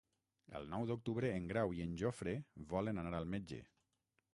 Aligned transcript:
El 0.59 0.63
nou 0.71 0.85
d'octubre 0.91 1.31
en 1.41 1.47
Grau 1.53 1.75
i 1.81 1.85
en 1.87 1.95
Jofre 2.03 2.37
volen 2.75 3.05
anar 3.05 3.17
al 3.23 3.33
metge. 3.37 3.67